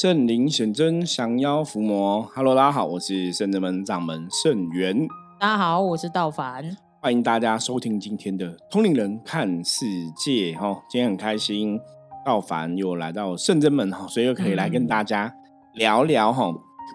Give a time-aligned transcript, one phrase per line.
[0.00, 2.22] 圣灵显真，降妖伏魔。
[2.34, 5.06] Hello，大家好，我是圣真门掌门圣元。
[5.38, 6.74] 大家好，我是道凡。
[7.02, 9.84] 欢迎大家收听今天的通灵人看世
[10.16, 10.56] 界。
[10.56, 11.78] 哈，今天很开心，
[12.24, 15.30] 道凡又来到圣真门哈，所以又可以来跟大家
[15.74, 16.50] 聊聊哈。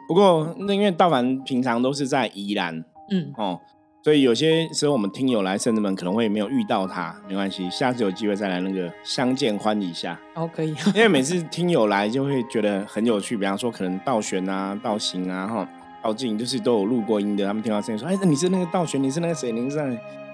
[0.08, 3.62] 不过，那因为道凡平常都是在宜兰，嗯，哦。
[4.06, 10.16] 所以有些时候我们听友来圣子们可能会没有遇到他，没关系，下次有机会再来那个相见欢一下。
[10.36, 10.76] 哦，可以。
[10.94, 15.68] 因为每次听友来就会觉得很有趣，比方说可能道玄啊、道行啊、哈、
[16.04, 19.52] 道静，就是都有录过音的，他们听到声音说：“哎，你是那个道玄，你是那个谁？
[19.52, 19.78] 你是？”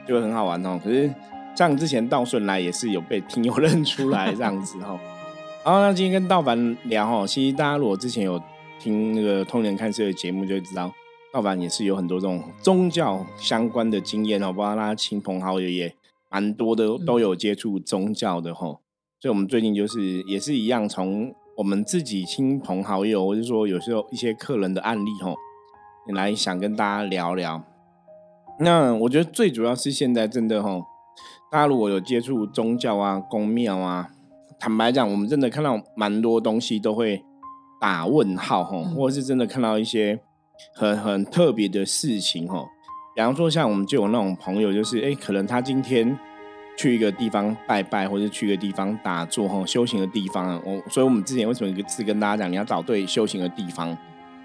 [0.06, 0.78] 就会很好玩哦。
[0.84, 1.10] 可是
[1.56, 5.00] 像之前道顺来也是有被听友认出来这样子哈。
[5.64, 8.38] 然后那今天跟道凡聊哈，其实大家如果之前有
[8.78, 10.94] 听那个通年看世的节目，就会知道。
[11.34, 15.96] 道凡也是有很多这种宗教相关的经验哦，包括他亲朋好友也
[16.30, 18.80] 蛮多的，都有接触宗教的哈。
[19.18, 25.34] 所以，我们最近就是也是一样，从我们自己亲朋好友，或者说有时候一些客人的案例哈，
[26.14, 27.64] 来想跟大家聊聊。
[28.60, 30.82] 那我觉得最主要是现在真的哈，
[31.50, 34.10] 大家如果有接触宗教啊、宫庙啊，
[34.60, 37.24] 坦白讲，我们真的看到蛮多东西都会
[37.80, 40.20] 打问号哈，或者是真的看到一些。
[40.74, 42.68] 很很特别的事情哦，
[43.16, 46.18] 比方说像我们就有那种朋友，就是哎，可能他今天
[46.78, 50.62] 去一个地方拜拜，或者去一个地方打坐哈，修行的地方。
[50.66, 53.96] 我所以，我们之前为什么一个次跟大家讲，你要找对修行的地方。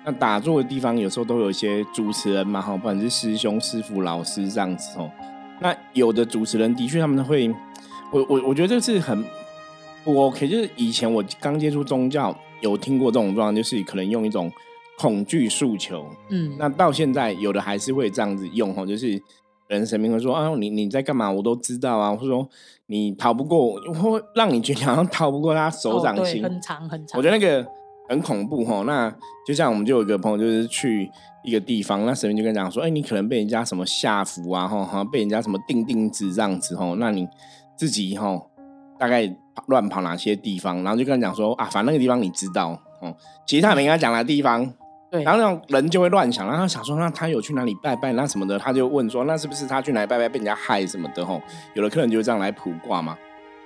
[0.05, 5.11] 那打坐的地方有时候都有一些主持人嘛哈，不管是师兄、师傅、老师这样子哦。
[5.61, 7.49] 那有的主持人的确他们会，
[8.13, 9.25] 我我我觉得这是很
[10.05, 10.47] 不 OK。
[10.47, 14.53] 就是以前我刚接触宗教，有听过这种状况，就是可能用一种。
[14.99, 19.23] 恐惧诉求，嗯，那到现在有的还是会这样子用哈，就是
[19.69, 21.31] 人神明会说啊，你你在干嘛？
[21.31, 22.49] 我都知道啊，或者说
[22.87, 27.19] 你逃不过，会让你觉得好像逃不过他手掌心，很长很长。
[27.19, 27.67] 我觉得那个
[28.09, 28.85] 很恐怖哈。
[28.87, 29.15] 那
[29.47, 31.11] 就像我们就有一个朋友，就是去
[31.45, 37.29] 一个地方，那神明就跟讲说，哎，你可能被人家什么下符啊，哈，好像被人家什么钉钉子这样子哈，那你
[37.77, 38.41] 自己哈
[38.99, 39.31] 大概
[39.67, 40.83] 乱跑哪些地方？
[40.83, 43.15] 然后就跟他讲说啊，反正那个地方你知道哦，
[43.45, 44.73] 其实他没跟他讲的地方。
[45.23, 51.25] 然后那种人就会乱想，然后想说，那他有去哪里拜拜，那什么的，他就问说，那是不是他去哪里拜拜被人家害什么的？
[51.25, 51.41] 吼，
[51.75, 53.17] 有的客人就这样来卜卦嘛。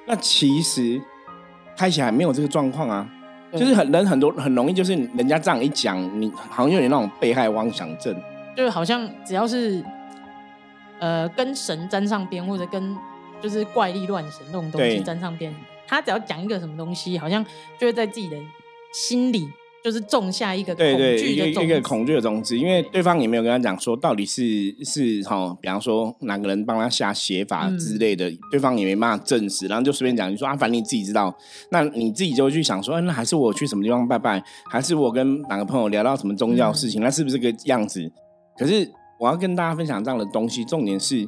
[0.07, 1.01] 那其实
[1.77, 3.09] 开起来没有这个状况啊，
[3.53, 8.15] 就是很人很多很容易，就是人家这样一讲，你好像有点那种被害妄想症，
[8.57, 9.85] 就是好像只要是
[10.99, 12.97] 呃跟神沾上边，或者跟
[13.41, 15.55] 就是怪力乱神那种东西沾上边，
[15.87, 17.45] 他只要讲一个什么东西，好像
[17.79, 18.37] 就会在自己的
[18.93, 19.51] 心里。
[19.83, 31.35] 就是种下一个恐惧的一个恐惧的种子，因为对方也没有跟他讲说到底是是哈，比方说哪个人帮他下邪法之类的，对方也没办法证实，然后就随便讲，你说啊，反正你自己知道，
[31.71, 38.11] 那你自己就会去想说，那还是我去什么地方拜拜，还是我跟哪个朋友聊到什么宗教事情，那是不是个样子？
[38.59, 38.87] 可是
[39.19, 41.27] 我要跟大家分享这样的东西，重点是。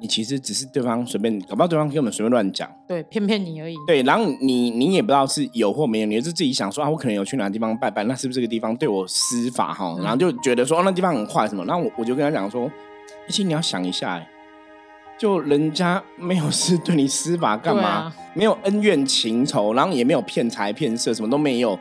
[0.00, 3.76] 你其实只是对方随便，搞不好对方给我们随便乱讲，对，骗骗你而已。
[3.86, 9.94] 对，然后你你也不知道是有或没有，你是自己想说啊，我可能有去哪个地方拜拜，那是不是这个地方对我施法哈？
[10.00, 11.62] 然后就觉得说那地方很坏什么？
[11.66, 12.70] 然后我我就跟他讲说，
[13.28, 14.26] 其实你要想一下，哎，
[15.18, 18.10] 就人家没有事对你施法干嘛？
[18.32, 21.78] 没有恩怨情仇，然后也没有骗财骗色，什么都没有。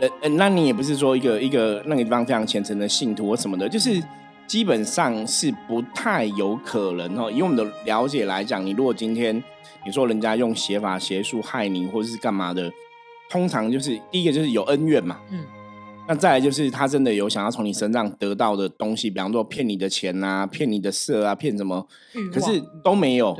[0.00, 4.02] 呃，那你也不是说一个一个那个地方非常虔诚的信徒或什么的，就是。
[4.52, 9.42] 基本上是不太有可能哦，以我们的了解来讲，你如果今天
[9.86, 12.70] 你说人家用邪法邪术害你，或者是干嘛的，
[13.30, 15.42] 通常就是第一个就是有恩怨嘛，嗯，
[16.06, 21.86] 那再来就是他真的有想要从你身上得到的东西，比方说骗你的钱啊，骗你的色啊，骗什么，
[22.30, 23.34] 可是都没有，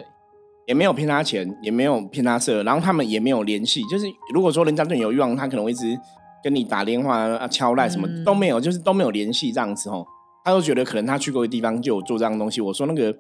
[0.67, 5.95] 也没有骗他钱，也没有骗他色，然后他们也没有联系，就是如果说人家对你有欲望，他可能会一直
[6.43, 10.07] 跟你打电话啊、敲赖什么都没有，就是都没有联系这样子哦。
[10.45, 12.61] 他都觉得可能他去过的地方就有做这样东西。
[12.61, 13.15] 我说那个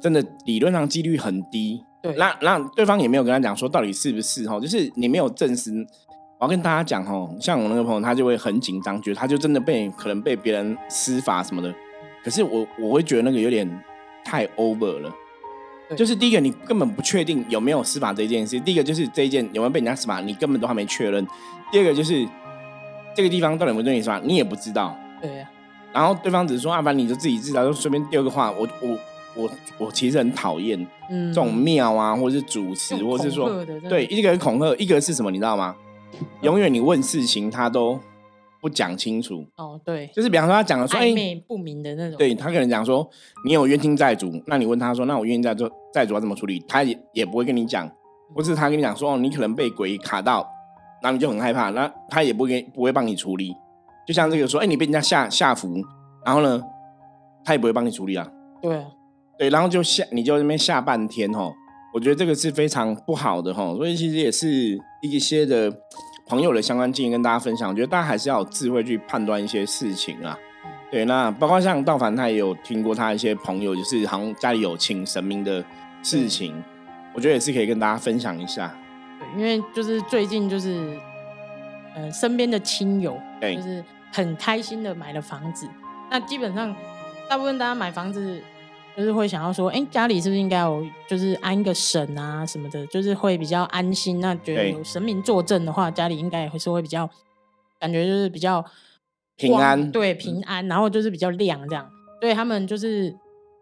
[0.00, 1.84] 真的理论上几率很低。
[2.02, 5.72] 对，那那对方也没有跟他讲说到底是不是哈，就是你没有证实。
[6.38, 11.74] 我要跟大家讲哈，像我那个朋友，他就会很紧张，觉得他就真的被可能被别人施法什么的。
[12.24, 13.68] 可是我我会觉得那个有点
[14.24, 15.14] 太 over 了。
[15.94, 18.58] 就是第一个，你根本不确定有没有施法这件事。
[18.60, 21.26] 第一个就是这一件有没有被人家施法，你根本都还没确认。
[21.70, 22.26] 第二个就是
[23.14, 24.96] 这个地方到底有没有对你施法，你也不知道。
[25.20, 25.44] 对。
[25.92, 28.98] 然后对方只是说：“阿凡，你就自己知道，就随便丢个话。”我我
[29.34, 35.74] 我我其实很讨厌这种庙啊，或者是主持，或者是说对一个恐吓，一个是什么，你知道吗？
[36.42, 37.98] 永远你问事情，他都
[38.60, 39.44] 不讲清楚。
[39.56, 42.18] 哦，对，就是比方说他讲了说暧昧不明的那种。
[42.18, 43.08] 对他可能讲说
[43.44, 47.90] 你有冤亲债主，那你问他说：“那我冤亲债主债主要怎么处理？”他也也不会跟你讲，
[48.34, 50.46] 或是他跟你讲说：“哦，你可能被鬼卡到，
[51.02, 53.54] 然后你就很害怕，那他也不会不会帮你处理。
[54.06, 55.74] 就像这个说，哎，你被人家下下符，
[56.24, 56.62] 然后呢，
[57.44, 58.26] 他也不会帮你处理啊。
[58.60, 58.84] 对，
[59.38, 61.52] 对，然后就下你就那边下半天哦，
[61.94, 63.74] 我觉得这个是非常不好的哈。
[63.76, 65.72] 所以其实也是一些的
[66.26, 70.38] 朋友的相关经验跟大家分享，我觉得大家还是要有智慧去判断一些事情啊。
[70.90, 75.64] 对，那包括像道凡，他也有听过他一些朋友，就是好像家里有请神明的
[76.02, 76.52] 事情，
[77.14, 78.74] 我觉得也是可以跟大家分享一下。
[79.20, 80.98] 对，因为就是最近就是，
[81.94, 85.68] 呃，身边的亲友，就是很开心的买了房子。
[86.10, 86.74] 那基本上，
[87.28, 88.42] 大部分大家买房子，
[88.96, 94.20] 就是会想要说，哎，家里是不是应该有，就是安一个神啊什么的，就是会比较安心。
[94.20, 97.08] 那觉得有神明作证的话，家里应该也会是会比较，
[97.78, 98.64] 感觉就是比较。
[99.36, 101.90] 平安对平安，然后就是比较亮这样，
[102.20, 103.16] 所以他们就是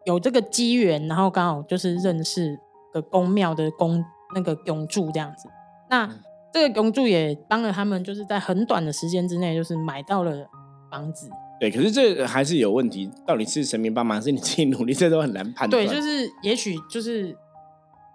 [0.06, 2.58] 有这个机缘，然后刚好就是认识
[2.92, 4.04] 个宫庙的宫
[4.34, 5.48] 那个永柱这样子。
[5.88, 6.10] 那
[6.52, 10.46] 这个永柱也帮了他们，就是在很短的时间之内，就是买到了
[10.90, 11.28] 房子。
[11.60, 15.86] 对，可是这还是有问题，到底是神明帮忙，还是你自己努力，这都很难判断。
[15.86, 17.36] 对，就是也许就是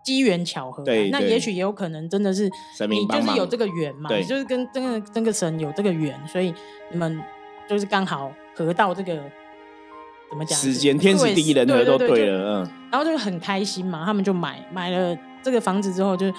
[0.03, 6.53] 机缘巧合，对，那也许也有可能真的是神明你就是有这个缘嘛，你就是跟真的这个神有这个缘，所以
[6.91, 7.21] 你们。
[7.65, 9.15] 就是刚好合到这个
[10.29, 10.59] 怎么讲？
[10.59, 12.69] 时间天时地利人和都对了，嗯。
[12.91, 16.29] 然后就很开心嘛，他们就买买了这个房子之后，就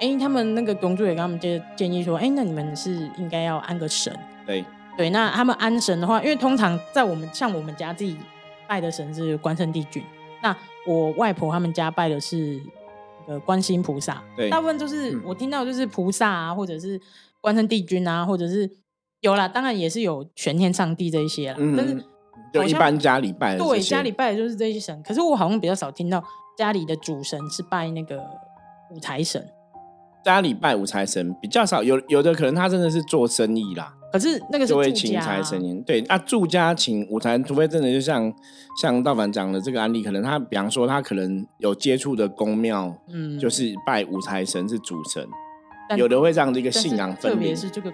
[0.00, 4.16] 哎，他们那个工作也跟他们建建议说，哎，那你们是应该要安个神。
[4.46, 4.64] 对
[4.96, 8.16] 对，那他们安神的话，因为通常在我们像我们家自己
[8.66, 10.02] 拜的神是关圣帝君，
[10.42, 10.56] 那
[10.86, 12.60] 我外婆他们家拜的是
[13.26, 14.22] 呃观世音菩萨。
[14.36, 17.00] 对，大部分就是我听到就是菩萨啊，或者是
[17.40, 18.70] 关圣帝君啊，或者是。
[19.20, 22.04] 有啦，当然也是有玄天上帝这一些啦，但是
[22.52, 26.22] 就一般家里拜对家里拜的就是这些神，可是我好像比较少听到
[26.56, 28.22] 家里的主神是拜那个
[28.90, 29.44] 五财神。
[30.26, 35.80] 家里拜五财神比较少，有有的可能他真的是做生意啦，可是那个就会请财神。
[35.84, 38.32] 对啊，住家请五财，除非真的就像
[38.82, 45.24] 像道凡讲的这个案例，可能他比方说他可能有接触的宫庙，嗯，就是拜五财神是主神，
[45.96, 47.92] 有的会这样的一个信仰分特别是这个。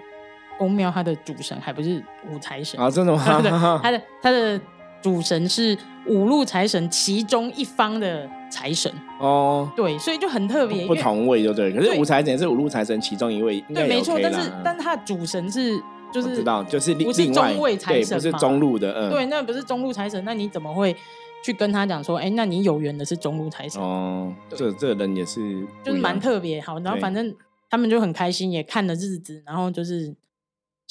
[0.57, 2.01] 宫庙它的主神还不是
[2.31, 2.89] 五财神啊？
[2.89, 3.21] 真的吗？
[3.83, 4.59] 他的 他的
[5.01, 5.75] 主神是
[6.07, 9.71] 五路财神其中一方的财神哦。
[9.75, 11.71] 对，所以就很特别，不同位就对。
[11.71, 14.19] 可是五财神也是五路财神其中一位，对，没错。
[14.21, 15.81] 但是，但他的主神是
[16.13, 18.91] 就是知道，就是不是中位财神，不是中路的。
[18.93, 20.95] 嗯，对，那不是中路财神，那你怎么会
[21.43, 24.33] 去跟他讲说，哎，那你有缘的是中路财神哦？
[24.49, 26.61] 这这人也是就是蛮特别。
[26.61, 27.33] 好，然后反正
[27.69, 30.13] 他们就很开心，也看了日子，然后就是。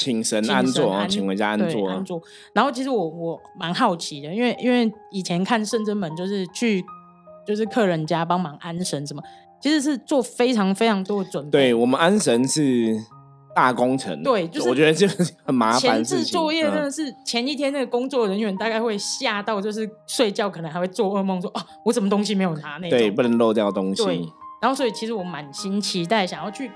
[0.03, 1.89] 请神安坐，请回家安坐。
[1.89, 2.21] 安坐。
[2.53, 6.85] 然后其实我我蛮好奇的，因为因为以前看圣真门就是去
[7.47, 9.23] 就是客人家帮忙安神什么，
[9.61, 11.51] 其实是做非常非常多的准备。
[11.51, 12.97] 对我们安神是
[13.55, 15.81] 大工程，对，就是我觉得这个很麻烦。
[15.81, 24.05] 前置作业真的是前一天那个工作人员大概会吓到，就是睡觉可能还会做噩梦，说啊我什么东西没有拿那种，对，不能漏掉东西。
[24.05, 24.21] 对，
[24.61, 26.71] 然后所以其实我满心期待想要去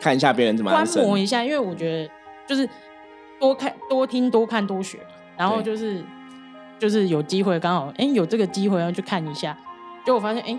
[0.00, 2.10] 看一下别人怎么观摩一下，因为我觉得。
[2.46, 2.68] 就是
[3.38, 5.04] 多看多听多看多学嘛，
[5.36, 6.04] 然后就是
[6.78, 9.56] 就是有机会刚好哎有这个机会要去看一下，
[10.04, 10.58] 结果发现哎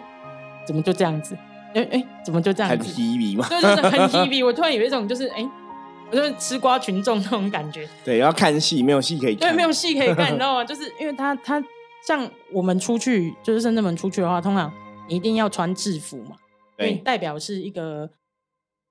[0.66, 1.38] 怎么就这样子？
[1.74, 2.84] 哎哎怎么就这样子？
[2.84, 3.48] 很 TV 嘛？
[3.48, 4.46] 对对对，很 TV。
[4.46, 5.50] 我突然有一种就是哎，
[6.10, 7.88] 我就是吃瓜群众那种感觉。
[8.04, 9.50] 对，要看戏，没有戏可以看。
[9.50, 10.66] 对，没有戏可以看， 你知道吗？
[10.66, 11.64] 就是因为他他
[12.06, 14.72] 像我们出去，就是深圳门出去的话，通常
[15.08, 16.36] 你一定要穿制服嘛，
[16.78, 18.10] 对，代表是一个。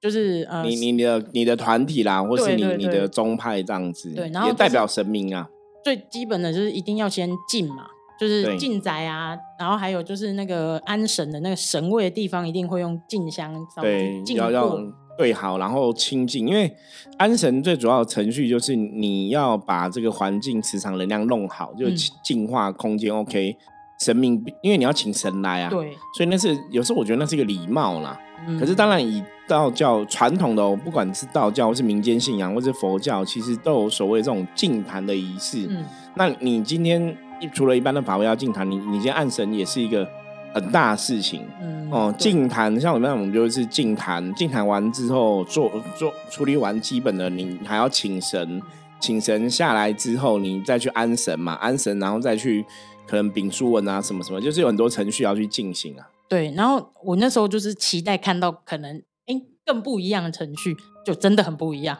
[0.00, 5.48] 就是呃，你你的你的团体啦，或是你你的宗派这样子，对，然后也代表神明啊。
[5.84, 7.86] 最基本的就是一定要先进嘛，
[8.18, 14.78] 就是进宅啊，然后还有就是那个安神的那个神位的地方，一定会用静香，对，要要
[15.18, 16.48] 对好，然后清净。
[16.48, 16.70] 因为
[17.18, 21.86] 安神最主要的程序就是你要把这个环境磁场能量弄好，就
[22.24, 23.14] 净化空间。
[23.14, 23.56] OK，
[24.00, 28.18] 神明，因为你要请神来啊，对，所以那是有时候我觉得那是一个礼貌啦。
[28.58, 35.66] 可是当然以道教传统的，不管是道教或是民间信仰，或是佛教，其实都有所谓这种净坛的仪式。
[35.68, 37.14] 嗯，那你今天
[37.52, 40.08] 除了一般的法会要净坛，你你今天按神也是一个
[40.54, 41.44] 很大的事情。
[41.60, 48.62] 嗯，哦，净坛像我们那种就是净坛，净坛完之后做做处理完基本的，你还要请神，
[48.98, 52.64] 请神下来之后，你再去安神嘛，安神然后再去
[53.06, 56.08] 可能禀书文啊什么什么，就是有很多程序要去进行啊。
[56.28, 59.40] 对，然后我那时候就是期待看到可能哎。
[59.62, 61.96] 更不一样的程序，就真的很不一样，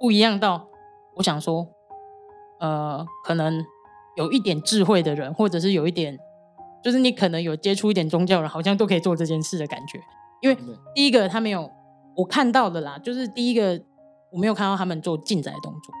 [0.00, 0.66] 不一样到
[1.14, 1.68] 我想说，
[2.58, 3.64] 呃，可能
[4.16, 6.18] 有一点智慧的人，或者是有一点，
[6.82, 10.00] 就是你可能有接触一点宗教人，好像都可以做这件事的感觉。
[10.40, 10.58] 因为
[10.92, 11.70] 第一个他没有
[12.16, 13.80] 我看到的啦，就是第一个
[14.32, 15.93] 我没有看到他们做进宅的动作。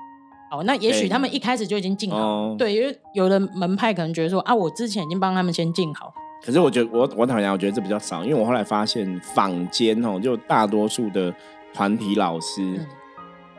[0.54, 6.14] 好，那也许他们一开始就已经进好，对，因为有的门派可能觉得说啊，我之前已经帮他们先进好。
[6.40, 11.34] 可是我觉得我我坦白讲，我觉得这比较少，因为我后来发现坊间哦，就大多数的
[11.72, 12.86] 团体老师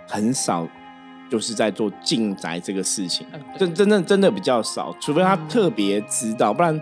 [0.08, 0.66] 很少
[1.30, 3.28] 就是在做进宅这个事情，
[3.60, 6.80] 真真正真的比较少，除非他特别知道，不然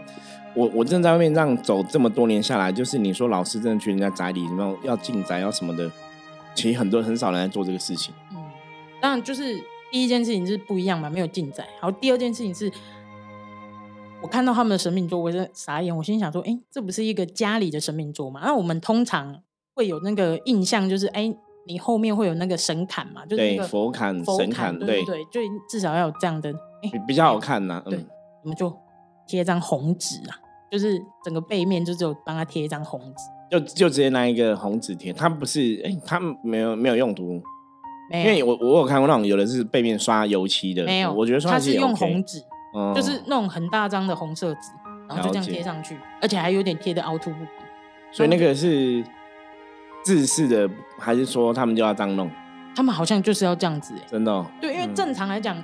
[0.54, 5.90] 我我正在外面这样走这么多年下来，就是你说老师真的去人家宅里什么要进宅要什么的，
[6.54, 8.14] 其实很多很少人在做这个事情。
[8.32, 8.38] 嗯，
[9.02, 9.60] 当然就是
[9.94, 12.72] 第一件事情是不一样嘛，没有进展，然后第二件事情是。
[14.20, 15.96] 我看到他们的神明桌，我就傻眼。
[15.96, 18.40] 我心想说：“哎，这不是一个家里的神明桌吗？
[18.42, 19.38] 那我们通常
[19.76, 21.32] 会有那个印象，就是哎，
[21.68, 26.54] 你后面会有那个神龛嘛，就是那个佛龛、神龛，对对，就至少要有这样的，
[27.06, 27.84] 比较好看呐。
[27.86, 28.00] 对，
[28.44, 28.74] 我们就
[29.28, 30.40] 贴一张红纸啊，
[30.72, 35.12] 就是整个背面就只有帮他贴一张红纸，就就直接拿一个红纸贴。
[35.12, 37.44] 他不是哎，他没有没有用途，
[38.10, 42.42] 因为我我有看过那种有的是背面刷油漆的，没有，我觉得他是用红纸。
[42.96, 44.72] 就是那种很大张的红色纸，
[45.08, 47.48] 然后就这样贴上去，而且还有点贴的凹凸不平。
[48.12, 49.04] 所以那个是
[50.04, 50.68] 自式的，
[50.98, 52.28] 还是说他们就要这样弄？
[52.76, 54.46] 他们好像就是要这样子，哎，真的。
[54.60, 55.56] 对，因为正常来讲，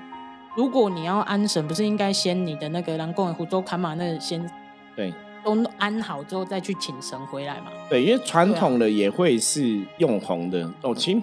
[0.56, 4.48] 如果你要安神，不是应该先你的那个南宫、湖州坎马那先
[4.96, 5.12] 对
[5.44, 7.72] 都安好之后再去请神回来嘛？
[7.90, 11.22] 对，因为传统的也会是用红的哦，其实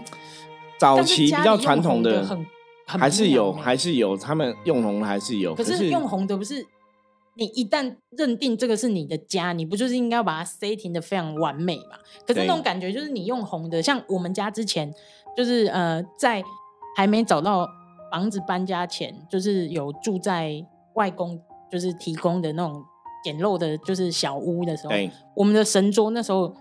[0.78, 2.46] 早期比较传统的很。
[2.88, 5.52] 还是有，还是有，他们用红的还是有。
[5.56, 6.64] 可是用红的不是
[7.34, 11.98] 你一旦认定这个是你的家，你不就是应该要把它 setting 的非常完美嘛？
[12.24, 14.94] 可是那种感觉就是你用红的，像我们家之前
[15.36, 16.40] 就是呃，在
[16.96, 17.68] 还没找到
[18.12, 20.64] 房子搬家前，就是有住在
[20.94, 22.84] 外公就是提供的那种
[23.24, 24.94] 简陋的，就是小屋的时候，
[25.34, 26.54] 我们的神桌那时候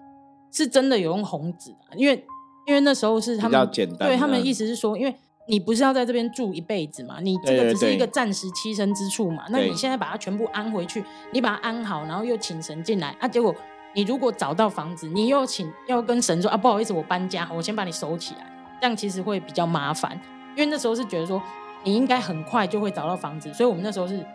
[0.51, 2.25] 是真的有用红纸，因为
[2.65, 3.69] 因为那时候是他们
[3.99, 5.15] 对他们的意思是说，因为。
[5.47, 7.19] 你不是要在这边住一辈子嘛？
[7.21, 9.43] 你这个只是一个暂时栖身之处嘛？
[9.51, 13.27] 那你现在把它全部安回去，你把它安好，然后又请神进来啊？
[13.27, 13.53] 结果
[13.93, 20.19] 你如果找到房子，你又请要跟神说啊，不好意思，我搬家，我先把你收起来，这样其实会比较麻烦。
[20.55, 21.39] 因为那时候是觉得说
[21.83, 24.25] 你应该很快就会找到房子，所以我们那时候是。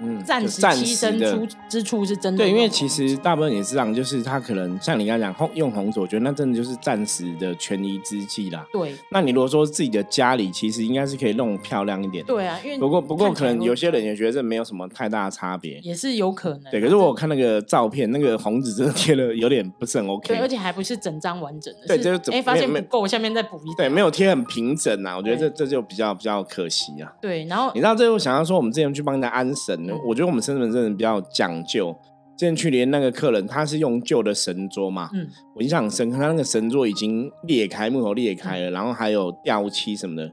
[0.00, 2.38] 嗯，暂时牺牲出之处是真的。
[2.44, 8.66] 对，因为其实大部分也是这样，就是他可能像你刚才讲红用红纸，我觉得那真的就是暂时的权宜之计啦。
[8.72, 8.94] 对。
[9.10, 12.24] 那你如果说自己的家里，其实应该是可以弄漂亮一点。
[12.24, 16.62] 对啊，因为不过不过可能有些人也觉得这没有什么太大的差别，也是有可能。
[16.70, 20.28] 对，可是我看那个照片，那个红纸真的贴的有点不是很 OK。
[20.28, 21.86] 对，而且还不是整张完整的。
[21.86, 23.74] 对，就是哎发现不够，下面再补一。
[23.76, 27.12] 对，没有贴很平整啊，我觉得这这就比较比较可惜啊。
[27.20, 30.70] 对，然后你知道，这我想要说，我们之前去帮人家安神，我觉得我们深圳。
[30.72, 31.96] 真的比较讲究。
[32.36, 40.24] 之前去连那个客人，他是用旧的神桌嘛，嗯，我印象很深刻，他那个神桌已经裂开，木头裂开了，然后还有掉漆什么的，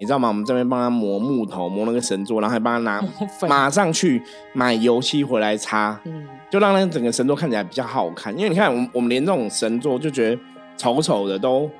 [0.00, 0.26] 你知道吗？
[0.26, 3.08] 我们这边帮他磨木头，磨那个神桌，然后还帮他拿，
[3.48, 4.20] 马上去
[4.54, 8.36] 买油漆回来擦，嗯，就让那个整个神桌看起来比较好看。
[8.36, 10.42] 因为你看，我们我们连这种神桌就觉得
[10.76, 11.70] 丑丑的都。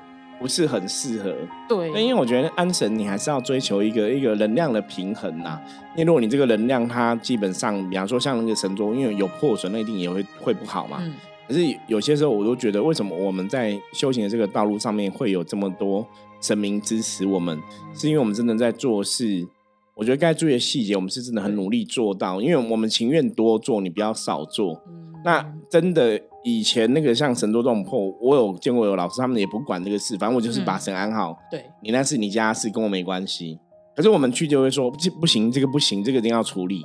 [0.43, 1.33] 不是很适合，
[1.69, 5.57] 对，因为我觉得安神你还是要追求一个一个能量的平衡呐。
[5.95, 10.97] 因为如果你这个能量它基本上，比方说像那个神桌，因为有破损，那一定也会会不好嘛。
[10.99, 11.13] 嗯。
[11.47, 16.05] 可是有些时候我都觉得，为什么我们在修行的这个道路上面会有这么多
[16.41, 17.57] 神明支持我们？
[17.95, 19.47] 是因为我们真的在做事。
[19.95, 24.81] 我觉得该注意的细节，我们是真的很努力做到，因为我们情愿多做，你不要少做。
[25.23, 31.37] 那真的以前那个像神多这种破，我有见过有老师，他们也不管这个事，反正我就是把神安好。
[31.49, 33.59] 对，你那是你家事，跟我没关系。
[33.95, 36.83] 可是我们去就会说，这不行，这个不行，这个一定要处理。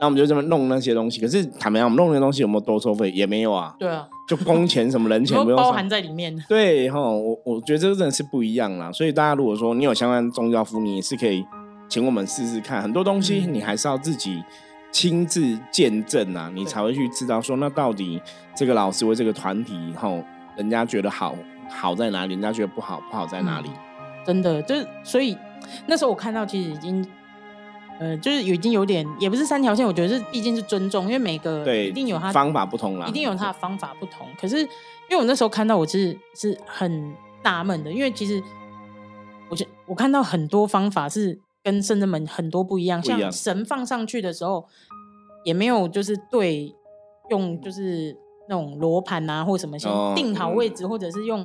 [0.00, 1.20] 那我们就这么弄那些东西。
[1.20, 3.10] 可是坦白讲，我们弄那些东西有没有多收费？
[3.10, 3.74] 也没有啊。
[3.78, 6.34] 对啊，就工钱什么人钱 不用包含在里面。
[6.48, 8.90] 对哈，我我觉得这个真的是不一样啦。
[8.90, 11.44] 所以大家如果说你有相关宗教服，你是可以
[11.88, 12.82] 请我们试试看。
[12.82, 14.42] 很多东西你还是要自己。
[14.94, 18.22] 亲自见证啊，你才会去知道说，那到底
[18.54, 20.22] 这个老师为这个团体以后，
[20.56, 21.34] 人家觉得好
[21.68, 23.68] 好在哪里，人家觉得不好不好在哪里？
[24.24, 25.36] 真的，就是所以
[25.88, 27.04] 那时候我看到，其实已经，
[27.98, 34.28] 呃，就是已经有点，也不是三条线，我觉得是毕竟是尊重，因为每个对一定有他方法不同啦，一定有他的方法不同。
[34.40, 38.40] 可是因为我那时候看到，我是是很纳闷的，因为其实
[39.50, 41.40] 我觉我看到很多方法是。
[41.64, 44.66] 跟圣人们很多不一样，像神放上去的时候，
[45.44, 46.72] 也没有就是对
[47.30, 48.14] 用就是
[48.48, 51.44] 那种罗盘啊或什么先定好位置，或者是用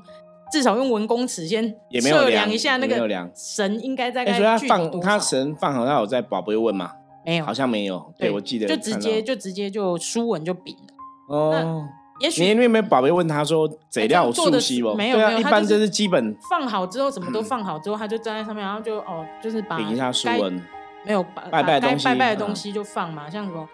[0.52, 4.26] 至少用文公尺先测量一下那个神应该在。
[4.26, 6.92] 所以他放他神放好，他有在宝贝问吗？
[7.26, 8.14] 没有，好像没有。
[8.18, 11.36] 对我记得就直接就直接就书文就比了。
[11.36, 11.88] 哦，
[12.20, 14.94] 也许你有没有宝贝问他说贼料素息不？
[14.94, 20.62] 没有没有，一般就是基本放好之后，什么都放好之后，他就站在上面，然后就哦，就是把 一下书文，
[21.06, 23.68] 没有拜拜该拜拜的东西就放嘛，像什么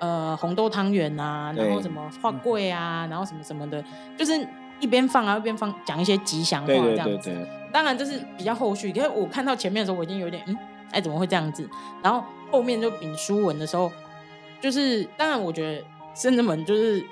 [0.00, 3.82] 呃红豆汤圆啊，然后什么画柜啊，然后什么什么的，
[4.16, 4.46] 就是
[4.78, 7.32] 一边放啊一边放，讲一些吉祥话这样子。
[7.72, 10.56] 当然这是比较后续，因为我看到前面的时候，我已经有点嗯，
[10.92, 11.68] 哎怎么会这样子？
[12.02, 13.90] 然后后面就秉书文的时候，
[14.60, 17.04] 就是当然我觉得圣人们就是。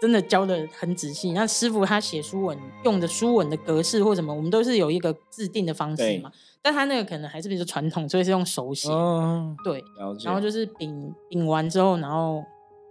[0.00, 6.32] 真的教的很仔细，那师傅他写书文用的书文的格式或什么，我们都是有一个制定的方式嘛。
[6.62, 8.88] 但他那个可能还是比较传统，所以是用手写。
[9.62, 9.82] 对，
[10.24, 12.42] 然后就是饼饼完之后，然后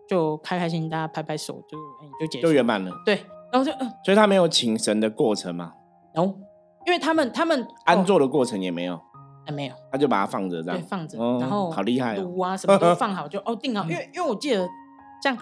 [0.08, 1.78] 就开开心心，大家拍拍手，就
[2.20, 2.92] 就结束，就圆满了。
[3.06, 3.72] 对，然后就，
[4.04, 5.74] 所以他没有请神的过程嘛？
[6.16, 6.24] 有，
[6.86, 9.00] 因为他们他们安坐的过程也没有，
[9.46, 14.68] 还没有，他就把它放着这样，放着，然后好厉害，炉啊什么都 放好，就哦定好，因为因为我记得
[15.24, 15.36] 像。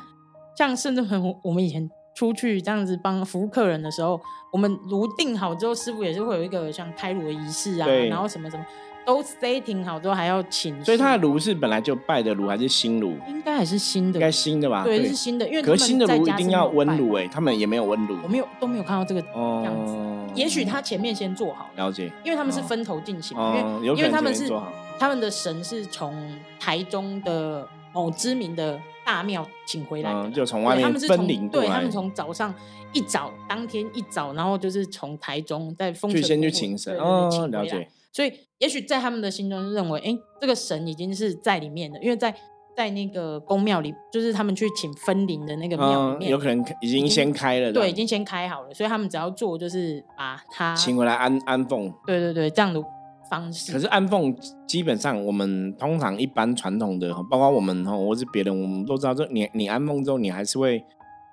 [0.58, 4.20] 像甚至很，我们以前出去这样子帮服务客人的时候，
[4.52, 8.66] 我们炉定好之后，师傅也是会有一个像开炉的仪式啊，然后什么什么
[9.06, 10.84] 都 setting 好之后还要请。
[10.84, 13.16] 所以他的炉是本来就拜的炉还是新炉？
[13.28, 14.84] 应该还是新的，应该新的吧？
[14.84, 19.22] 对，是新的，因为可新的炉一定要温炉哎，他们也没有温炉，我没有都没有看到这个
[19.64, 19.96] 样子。
[20.34, 24.52] 也许他前面先做好，了解，因为他们是分头进行，因为因为他们是
[24.98, 26.16] 他们的神是从
[26.60, 28.80] 台中的某知名的。
[29.08, 32.54] 大庙请回来的，就从外面分灵对他们从早上
[32.92, 37.88] 一早，当天一早，然后就是从台中在封城先去请神，哦，了解。
[38.12, 42.36] 所以也许在他们的心中认为，哎，这个神已经是在里面的，因为在
[42.76, 52.84] 在那个宫庙里，就是他们去请分灵的那个庙里面，有可能已经先开了，对，已经先开好了，所以他们只要做就是把他请回来安安奉，对对对，这样的。
[53.30, 53.72] 方式。
[53.72, 54.36] 可是安凤
[54.68, 60.84] 基本上我们通常一般传统的，包括我们哈，或是别人，我们都知道，就你你安凤之后，你还是会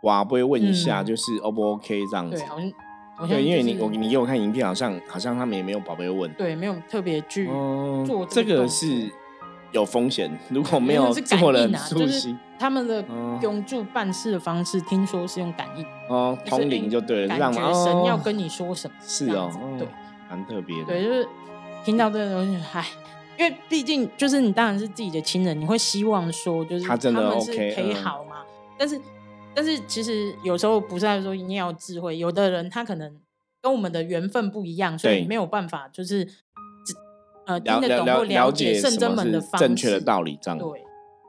[0.02, 2.36] 哇，不会问一下，就是 O 不 OK 这样子。
[2.36, 7.46] 对，好像对，因为你我你给我看影片，好像好像他们也没有宝贝问，对，没有特别去
[8.04, 9.10] 做这个是
[9.72, 13.04] 有风险，如果没有做人熟悉，他们的
[13.40, 15.84] 永驻办事的方式，听说是用感应。
[16.08, 19.86] 哦，通灵就对了，感觉神要跟你说什么，是哦，对，
[20.28, 21.28] 蛮特别的，对，就是。
[21.84, 22.86] 听到这个东西，唉，
[23.38, 28.42] 因为毕竟就是你当然是自己的亲人，你会希望说就是他们是可以好嘛。
[28.78, 29.00] 但是，
[29.54, 33.20] 但是其实有时候不是在说一定要智慧，有的人他可能
[33.60, 36.26] 跟我们的缘分不一样，所以没有办法就是
[37.46, 40.58] 呃听得懂或了解圣真门的方正确的道理这样。
[40.58, 40.82] 对，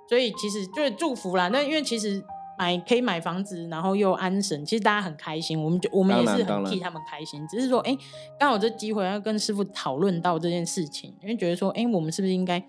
[0.07, 1.49] 所以其实就是祝福啦。
[1.49, 2.23] 那因为其实。
[2.57, 7.45] 买可以买房子，然后又安神，其实大家很开心，我们就我们也是很替他们开心。
[7.47, 7.97] 只是说，哎，
[8.39, 12.59] 刚好这机会要跟师傅讨论到这件事情，因为觉得说，哎，我们是不是应该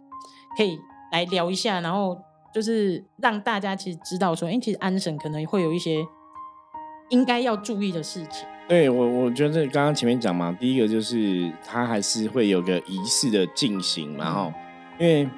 [0.57, 0.79] 可以
[1.13, 2.17] 来聊一下，然后
[2.53, 6.05] 就是让大家其实知道说，哎，其实安神可能会有一些
[7.11, 8.47] 应该要注意的事情。
[8.69, 14.53] 对我，我觉得刚刚前面讲嘛，第一个就是他还是会有个仪式的进行，然后
[14.99, 15.29] 因为。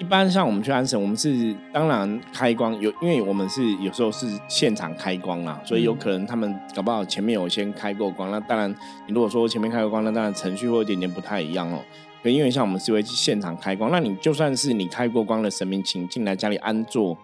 [0.00, 8.30] 一般像我们去安神，我们是当然开光有，因为我们是有时候是现场开光啦，所以有可能他们搞不好前面有先开过光。
[8.30, 8.74] 那当然，
[9.06, 11.80] 你如果说前面开过光，那当然程序会有点点不太一样哦。
[12.22, 17.14] 可因为像我们是会现场开光，那你就算是你开过光的神明，请进来家里安坐。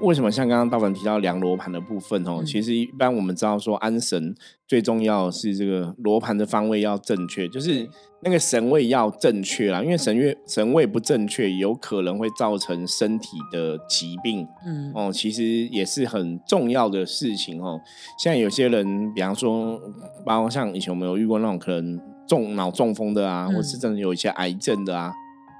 [0.00, 2.42] 为什么像刚刚道文提到量罗盘的部分哦？
[2.44, 4.34] 其实一般我们知道说安神
[4.66, 7.86] 最重要是这个罗盘的方位要正确，就是
[8.22, 9.82] 那个神位要正确啦。
[9.82, 14.46] 因为神位神位不正确，有可能会造成身体的疾病。
[14.64, 17.80] 嗯哦，其实也是很重要的事情哦。
[18.18, 19.78] 现在有些人，比方说，
[20.24, 25.12] 包括像以前我们有遇过那种可能中脑中风的啊，或是真的有一些癌症的啊。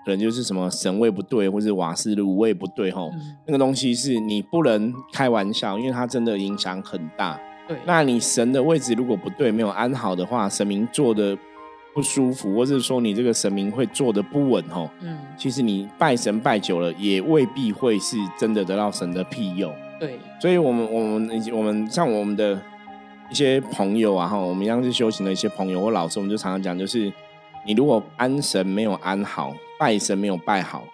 [0.04, 3.10] 可能就是什么神位不对，或者瓦斯炉位不对，吼，
[3.46, 7.38] 那个东西是你不能开玩笑，因为它真的影响很大。
[7.68, 11.38] 对，那你神的位置如果不对，没有安好的话，神明做的
[11.94, 19.72] 不舒服，或者说你这个神明会做的不稳，吼，嗯，其实你拜神拜久了，也未必会是真的得到神的庇佑。
[20.00, 22.60] 对，所以我们我们我们像我们的
[23.30, 27.12] 一些朋友啊，哈，我们一样是修行的一些朋友或老师，我们就常常讲，就是
[27.64, 29.52] 你如果安神没有安好。
[29.80, 30.84] 拜神没有拜好，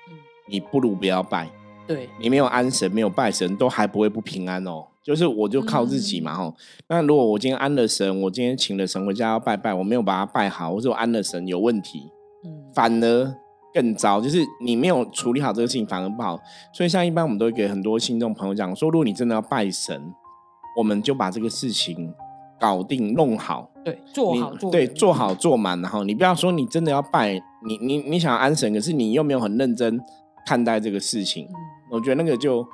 [0.47, 1.47] 你不如不要拜。
[1.87, 4.87] 对你没有安神，没有拜神，都还不会不平安哦。
[5.03, 6.55] 就是我就靠自己嘛吼。
[6.89, 12.11] 那如果我今天安了神，我今天请了神回家要拜拜，我没有把它拜好，或者我安了神有问题，
[12.47, 13.35] 嗯，反而
[13.75, 14.23] 更糟。
[14.23, 16.41] 就是你没有处理好这个事情，反而不好。
[16.73, 20.15] 所以像一般我们都会给很多信众朋友讲说，如果你真的要拜神，
[20.79, 22.15] 我们就把这个事情
[22.61, 23.71] 搞定弄好。
[23.85, 27.43] 对，做好做对做好做满，然后你不要说你真的要拜。
[27.67, 30.01] 你你你想安神，可是你又没有很认真
[30.47, 31.49] 看待这个事情，
[31.91, 32.65] 我觉得那个就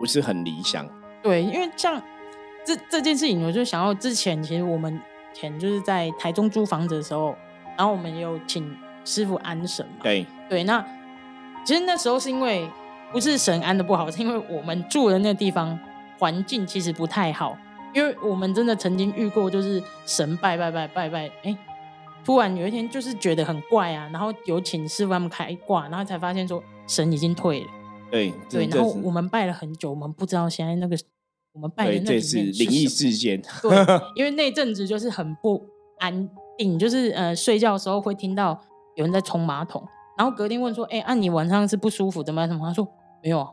[0.00, 0.84] 不是很理想。
[1.22, 2.02] 对，因为像
[2.64, 5.00] 这这件事情，我就想到之前其实我们
[5.32, 7.36] 前就是在台中租房子的时候，
[7.76, 8.68] 然后我们有请
[9.04, 10.02] 师傅安神嘛。
[10.02, 10.84] 对对，那
[11.64, 12.68] 其实那时候是因为
[13.12, 15.78] 不是神安的不好，是因为我们住的那个地方
[16.18, 17.56] 环境其实不太好，
[17.94, 21.56] 因为我们真的曾经遇过，就是神拜拜拜拜拜，哎。
[22.26, 27.66] 突然有一天，就是觉得很怪啊，然后有请师傅他们开挂，然后才发现说神已经退了。
[28.10, 30.96] 对对，然后我们拜了很久，我们不知道现在那个
[31.52, 33.42] 我们拜的那这是灵异事件。
[33.60, 33.76] 对，
[34.16, 35.66] 因为那阵子就是很不
[35.98, 36.26] 安
[36.56, 38.58] 定，就是呃睡觉的时候会听到
[38.96, 42.66] 有人在冲马桶，然后隔天问说：“哎，啊你晚上是不舒服的吗？”什么？
[42.66, 42.88] 他说
[43.22, 43.50] ：“没有啊，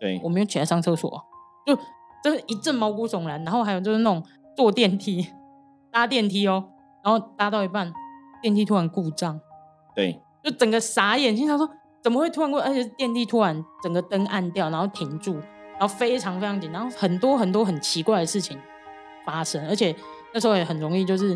[0.00, 1.22] 对我没有起来上厕所。”
[1.66, 1.78] 就
[2.24, 3.44] 就是一阵毛骨悚然。
[3.44, 4.20] 然后还有就是那种
[4.56, 5.28] 坐电梯
[5.92, 6.64] 搭电梯哦，
[7.04, 7.92] 然后搭到一半。
[8.42, 9.40] 电梯突然故障，
[9.94, 11.66] 对，就整个傻眼，经常说
[12.02, 12.60] 怎么会突然过？
[12.60, 15.36] 而且电梯突然整个灯暗掉，然后停住，
[15.78, 18.58] 然后非常非常紧张，很多很多很奇怪的事情
[19.24, 19.96] 发生，而且
[20.34, 21.34] 那时候也很容易就是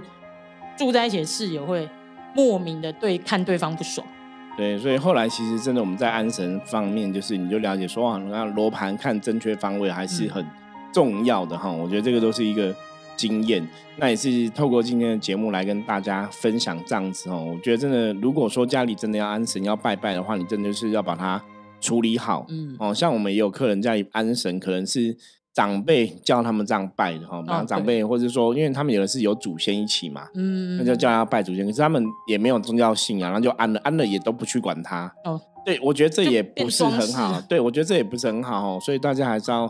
[0.77, 1.89] 住在一起的室友会
[2.35, 4.07] 莫名的对看对方不爽。
[4.55, 10.47] 对，所以后来其实真的我们在安神方面，就是你就了解说啊，那罗盘看正确方位还是很
[10.93, 11.71] 重要的哈。
[11.71, 12.75] 我觉得这个都是一个。
[13.19, 17.53] 经验，那也是透过今天的节目来跟大家分享这样子哦。
[17.53, 21.43] 我觉得真的，如果说家里真的要安神、要拜拜的话，你真的是要把它
[21.81, 22.47] 处理好。
[22.49, 25.17] 嗯，哦，像我们也有客人家里安神，可能是
[25.53, 27.43] 长辈叫他们这样拜的哈。
[27.45, 31.67] 然后长辈或者说，因为他们有的是有祖先一起嘛，嗯，那就叫他拜祖先。
[31.67, 35.13] 可是他们也没有宗教信仰，然后就安了，安了也都不去管他。
[35.25, 37.41] 哦，对，我觉得这也不是很好。
[37.49, 38.79] 对，我觉得这也不是很好哦。
[38.81, 39.67] 所以大家还是要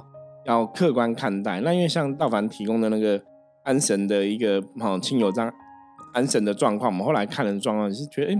[0.48, 1.60] 要客观看待。
[1.60, 3.22] 那因为像道凡提供的那个。
[3.64, 5.52] 安神的一个哈亲友张
[6.14, 8.36] 安神的状况，我们后来看的状况是觉得，哎，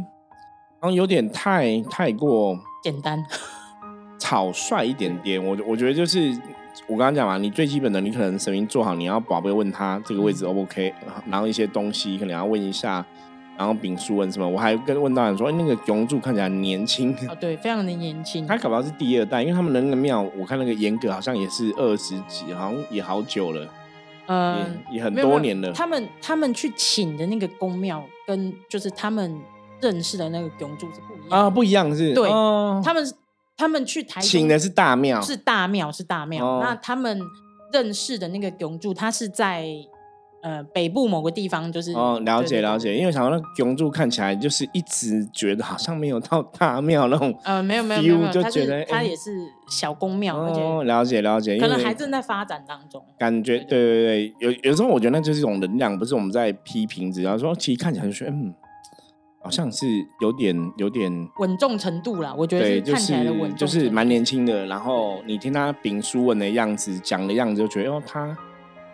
[0.81, 3.23] 好像有点太太过简单，
[4.18, 5.44] 草率一点点。
[5.44, 6.31] 我我觉得就是
[6.87, 10.94] 我刚刚讲嘛，你最基本的，你可能神明做好，你要宝贝问他这个位置 O 不 OK，
[11.27, 13.05] 然后一些东西可能要问一下，
[13.59, 23.68] 然后丙叔问什么，我还跟问到人说，哎，那个永柱看起来年轻哦，对，非常的年轻， 他搞不好是第二代，因为他们的那个庙，我看那个严格好像也是二十几，好像也好久了。
[24.29, 25.73] 嗯，也很多年了。
[25.73, 29.37] 他们他们去请的那个宫庙，跟就是他们
[29.81, 32.14] 认识的那个永柱是不一样啊，不一样是。
[32.14, 32.29] 对，
[32.85, 33.14] 他们
[33.57, 36.61] 他们去台请的是大庙，是大庙是大庙。
[36.62, 37.21] 那他们
[37.73, 39.66] 认识的那个永柱，他是在。
[40.40, 49.31] 呃，北部某个地方就是哦，了解了解，因为想到那永柱看起来就是一直觉得好像没有到 大庙那种，呃，没有没有没有，就觉得它也是
[49.68, 53.03] 小宫庙，哦了解了解，可能还正在发展当中。
[53.18, 58.55] 感觉对对对，有有时候我觉得那就是一种能量，不是我们在批评，只要说其实看起来就是嗯，
[59.42, 59.87] 好像是
[60.20, 64.66] 有点有点稳重程度啦，我觉得看起来的稳，就是蛮年轻的。
[64.66, 68.38] 然后你听他秉书文的样子，讲的样子，就觉得哦他。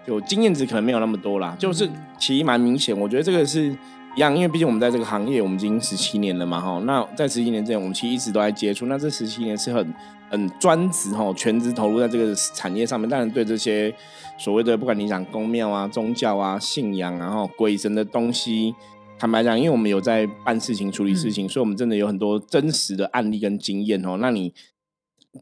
[0.06, 1.88] 就经验值可能没有那么多啦，就是
[2.18, 2.98] 其实蛮明显。
[2.98, 3.74] 我觉得这个是
[4.16, 6.80] 一样，因为毕竟我们在这个行业，我们已经十七年了嘛，哈。
[6.84, 8.86] 那在十七年之前，我们其实一直都在接触。
[8.86, 9.94] 那这十七年是很
[10.28, 13.08] 很专职哈，全职投入在这个产业上面。
[13.08, 13.94] 当然，对这些
[14.36, 18.74] 所谓的不管你讲公庙啊、宗教啊、信仰，然后鬼神的东西，
[19.18, 24.18] 坦白讲，因为我们有在办事情、处理事情，所以我们真的有很多真实的案例跟经验哦。
[24.20, 24.52] 那你。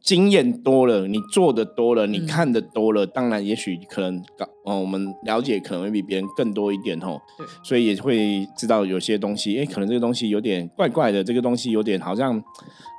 [0.00, 4.22] 经验多了，你做的多了，你看的多了，当然也许可能
[4.64, 7.20] 哦，我们了解可能会比别人更多一点哦。
[7.36, 12.42] 对，所以也会知道有些东西，哎，可能这个东西有点怪怪的，这个东西有点好像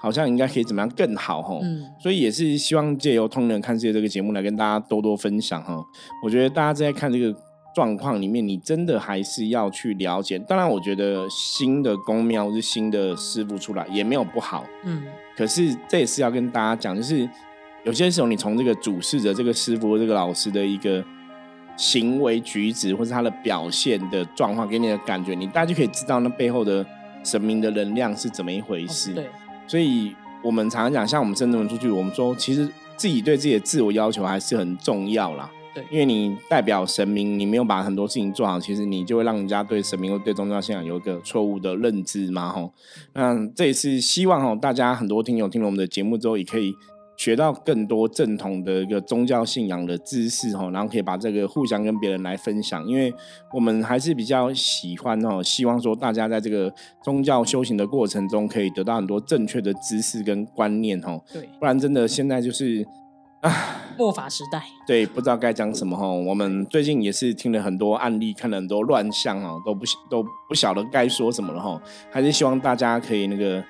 [0.02, 1.60] 好像应该可以怎么样更好哦。
[1.64, 5.84] 嗯，所以也是希望借由《通人看世界》这个节目来跟大家多多分享哈。
[6.24, 7.36] 我觉得大家在看这个。
[7.74, 10.38] 状况里面，你真的还是要去了解。
[10.40, 15.04] 当然，我觉得新的公庙是新的师傅出来也没有不好，嗯。
[15.36, 17.28] 可是这也是要跟大家讲，就是
[17.84, 21.04] 有些时候你从这个主事者这个师傅、这个老师的一个
[21.76, 26.86] 行为举止，或是他的表现的状况，给你的感觉，你大家就可以知道那背后的
[27.24, 29.14] 神明的能量是怎么一回事。
[29.14, 29.28] 对。
[29.66, 35.50] 所以我们常常讲，像我们深圳人出去，我们说其实自己对自己的自我要求还是很重要啦。
[35.74, 42.72] 对，因为你代表神明，你没有把很多事情做好，其实你就会让人家对神明或对宗教信仰有一个错误的认知嘛，吼。
[43.14, 46.76] 那这也是希望哦，大家很多听友听了我们的节目之后，也可以
[47.18, 53.12] 学到更多正统的一个宗教信仰的知识，吼，然后可以把这个互相跟别人来分享，因为
[53.52, 56.72] 我们还是比较喜欢哦，希望说大家在这个
[57.04, 61.24] 宗教修行的过程中，可以得到很多正确的知识跟观念，吼。
[61.34, 62.86] 对，不然真的现在就是。
[63.44, 63.52] 啊，
[63.98, 66.08] 末法时代，对，不知道该讲什么哈。
[66.10, 71.78] 我们最近也是听了很多案例，看了很多乱象哦，都不都不晓得该说什么了哈。
[72.10, 73.62] 还是希望大家可以那个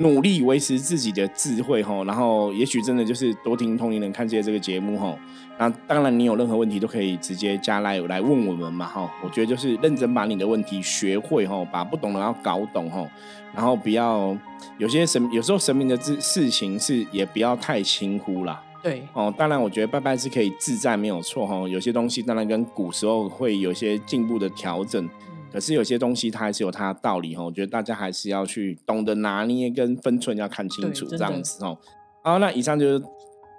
[0.00, 5.16] 努力维持自己的智慧哈，然后也许真的就是多听通灵人看些这个节目哈。
[5.56, 9.10] 那当然，你有任何问题都可以直接加来来问我们嘛哈。
[9.24, 13.08] 我觉得就是认真把你的问题学会哈，把不懂的要搞懂哈，
[13.54, 14.36] 然后不要
[14.76, 18.62] 有些神有时候神明的事事情是也不要太轻忽啦。
[18.82, 21.68] 对哦，当然我觉得拜拜是可以自在没有错哈。
[21.68, 25.08] 有些东西当然跟古时候会有些进步的调整。
[25.52, 31.76] 可是有些东西它还是有它的道理哈，我觉得大家还是要去懂得拿捏跟分寸，要看清楚这样子哦。
[32.24, 33.04] 好，那以上就是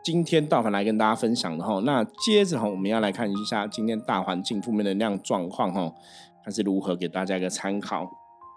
[0.04, 1.80] 今天道凡来跟大家分享的哈。
[1.86, 5.94] 那接着哈，我们要来看一下今天大环境负面能量状况哈，
[6.44, 8.10] 它是如何给大家一个参考。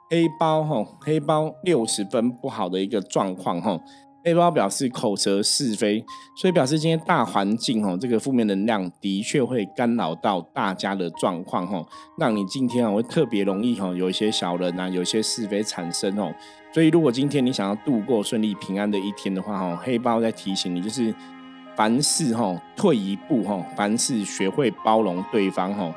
[0.09, 3.79] 黑包哈，黑包六十分不好的一个状况哈。
[4.26, 11.86] 黑包表示口舌是非，所以表示今天大环境哦，这个负面能量的确会干扰到大家的状况哦，
[12.18, 16.34] 让你今天啊会特别容易哈有一些小人啊，有一些是非产生哦。
[16.74, 21.14] 所以如果今天你想要度过顺利平安的一天的话哈，黑包在提醒你，就是
[21.76, 25.94] 凡事哈退一步哈，凡事学会包容对方哈，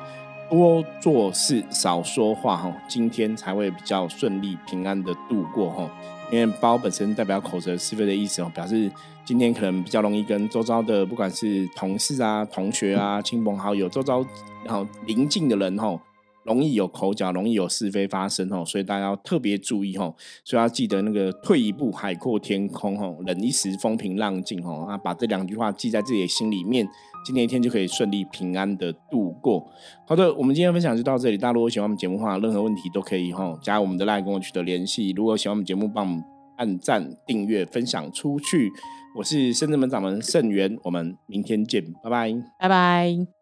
[0.48, 5.90] 多做事少说话哈，今天才会比较顺利平安的度过哈。
[6.30, 8.90] 因为包本身代表口舌是非的意思哦，表示
[9.24, 14.24] 今天可能比较容易跟周遭的不管是同事啊、同学啊、亲朋好友、周遭
[14.64, 16.00] 然后邻近的人吼。
[16.44, 20.14] 容易有口角，容易有是非发生哦，所以大家要特别注意哦。
[20.44, 24.86] 所以要记得那个退一步海阔天空哦，忍一时风平浪静哦。
[24.88, 26.88] 啊，把这两句话记在自己的心里面，
[27.24, 29.70] 今天一天就可以顺利平安的度过。
[30.06, 31.36] 好的，我们今天分享就到这里。
[31.36, 35.10] 大家如果喜欢我们节目的话，任何问题都可以哈加我们的 line 跟我取得联系。
[35.10, 36.22] 如果喜欢我们节目，帮我们
[36.56, 38.70] 按赞、订阅、分享出去。
[39.16, 43.39] 我是深圳门掌门盛元，我们明天见，拜拜，拜拜。